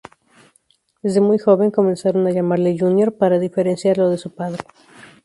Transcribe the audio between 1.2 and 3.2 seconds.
muy pequeño comenzaron a llamarle "Junior",